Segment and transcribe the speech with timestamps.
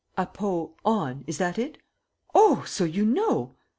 [0.17, 1.77] "'APO ON,' is that it?"
[2.33, 3.53] "Oh, so you know!